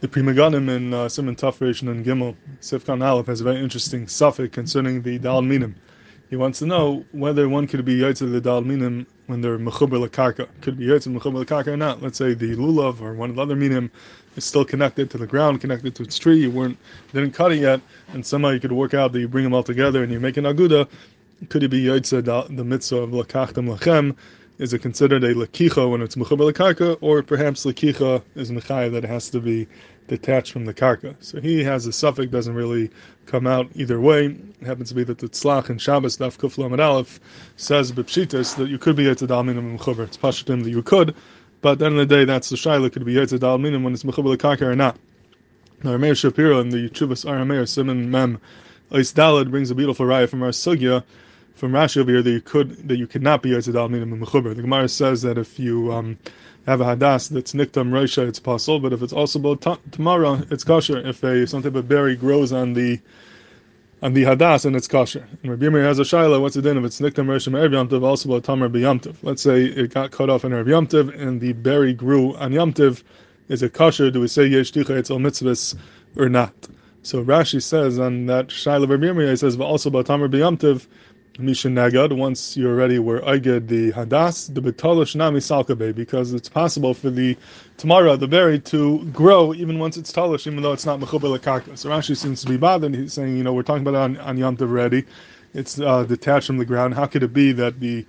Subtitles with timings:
[0.00, 4.06] The Pri Megadim in uh, Simon Tafresh and Gimel, Sifkan Aleph, has a very interesting
[4.06, 5.74] suffix concerning the Dal Minim.
[6.28, 10.06] He wants to know whether one could be Yotze the Dal Minim when they're Mechuber
[10.06, 10.48] Lakarka.
[10.60, 12.02] Could be Yotze Mechuber Lakarka or not.
[12.02, 13.90] Let's say the Lulav or one of the other Minim
[14.36, 16.40] is still connected to the ground, connected to its tree.
[16.40, 16.76] You weren't
[17.14, 17.80] didn't cut it yet,
[18.12, 20.36] and somehow you could work out that you bring them all together and you make
[20.36, 20.86] an Aguda.
[21.48, 22.22] Could it be Yotze
[22.54, 24.14] the mitzvah of Lakachtem Lachem?
[24.58, 29.04] Is it considered a lakicha when it's mechuber karka, or perhaps lakicha is mechaya that
[29.04, 29.68] has to be
[30.08, 31.14] detached from the karka?
[31.20, 32.90] So he has a suffix, doesn't really
[33.26, 34.26] come out either way.
[34.60, 37.20] It happens to be that the tzlach in Shabbos daf kuflam aleph
[37.56, 40.04] says b'pshitas that you could be yetzad minim mechuber.
[40.04, 41.14] It's pashatim that you could,
[41.60, 42.90] but at the end of the day, that's the shaila.
[42.90, 44.96] Could be yetzad minim when it's mechuber karka or not.
[45.82, 48.40] Now, Rameir Shapiro in the Chuvas Arameir Simon Mem
[48.90, 51.04] Ois Dalad brings a beautiful raya from our sugya
[51.56, 54.54] from Rashi over here that you could that you could not be Yitzadal Minim Mechuber.
[54.54, 56.18] The Gemara says that if you um,
[56.66, 60.64] have a hadas that's niktam reisha, it's possible, but if it's also about tomorrow, it's
[60.64, 60.98] kosher.
[60.98, 63.00] If a some type of berry grows on the
[64.02, 65.26] on the hadas and it's kosher.
[65.42, 68.04] And Rabbi Yirmiyah has a shaila, what's the din if it's niktam reisha me'ev yamtiv,
[68.04, 69.16] also about tamar b'yamtiv.
[69.22, 73.02] Let's say it got cut off in Erev yamtiv and the berry grew on yamtiv.
[73.48, 74.10] Is it kosher?
[74.10, 75.74] Do we say yesh it's etzol mitzvahs
[76.16, 76.52] or not?
[77.02, 80.86] So Rashi says on that shaila Rabbi Yirmiyah, he says but also about tamar b'yamtiv
[81.38, 86.32] Misha Nagad, once you're ready, already were Aiged the Hadas, the Betalish Nami Salkabe, because
[86.32, 87.36] it's possible for the
[87.76, 91.76] Tamara, the berry, to grow even once it's talish, even though it's not Mechubel.
[91.76, 92.94] So Rashi seems to be bothered.
[92.94, 95.04] He's saying, you know, we're talking about it on, on Yom Tov already.
[95.54, 96.94] It's uh, detached from the ground.
[96.94, 98.06] How could it be that the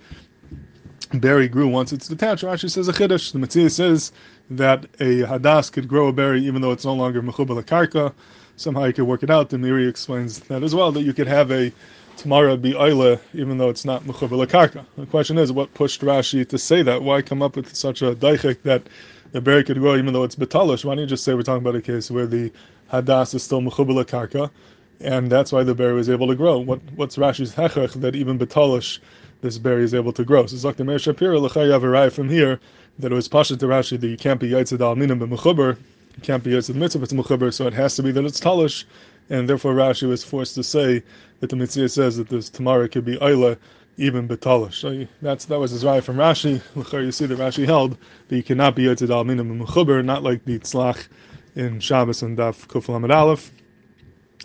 [1.14, 2.44] berry grew once it's detached?
[2.44, 3.32] Rashi says a Chiddush.
[3.32, 4.12] The Metzius says
[4.50, 8.12] that a Hadas could grow a berry even though it's no longer Mechubel Karka.
[8.56, 9.50] Somehow you could work it out.
[9.50, 11.72] The Meiri explains that as well, that you could have a
[12.16, 14.84] Tamara be Oile, even though it's not Mechuber Karka.
[14.96, 17.02] The question is, what pushed Rashi to say that?
[17.02, 18.82] Why come up with such a daichik that
[19.30, 20.84] the berry could grow even though it's Betalish?
[20.84, 22.50] Why don't you just say we're talking about a case where the
[22.92, 24.50] Hadas is still Mechuber Karka,
[25.00, 26.58] and that's why the berry was able to grow?
[26.58, 28.98] What, what's Rashi's hechach that even Betalish,
[29.40, 30.46] this berry is able to grow?
[30.46, 30.84] So Dr.
[30.84, 32.58] Meir Shapiro, L'chayav from here,
[32.98, 35.76] that it was Pasha to Rashi that you can't be Yitzad al Minim Mechuber,
[36.16, 38.84] you can't be Yitzad Mitzvah, it's Mechuber, so it has to be that it's Talish,
[39.30, 41.02] and therefore Rashi was forced to say
[41.40, 43.56] that the Mitzvah says that this Tamara could be Ayla,
[43.98, 44.74] even Betalish.
[44.74, 46.60] So that's that was his right from Rashi.
[46.92, 47.96] You see that Rashi held
[48.28, 51.06] that you cannot be Yotzid al Minim Mechuber, not like the Tzlach
[51.54, 53.52] in Shabbos and Daf Kufal Aleph,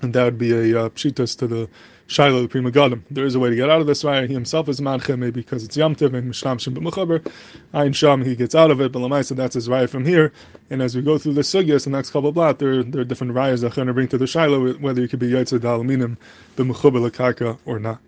[0.03, 1.69] and that would be a uh, pshitas to the
[2.07, 3.01] Shiloh, the Pri Megadim.
[3.09, 4.27] There is a way to get out of this, right?
[4.27, 7.25] He himself is Manche, maybe because it's Yamtiv and Mishlam Shem B'Mechaber.
[7.73, 10.31] Ayin Sham, he gets out of it, but Lamaisa, that's his raya from here.
[10.69, 13.05] And as we go through the Sugyas, the next couple of blot, there, there are
[13.05, 15.59] different rayas that are going to bring to the Shiloh, whether you could be Yitzhak
[15.59, 16.17] Dalaminim,
[16.57, 17.99] B'Mechaber Lakaka, or not.